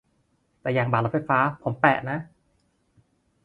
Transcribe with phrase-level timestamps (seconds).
[0.61, 2.19] แต่อย่างบัตรรถไฟฟ้าผมแปะนะ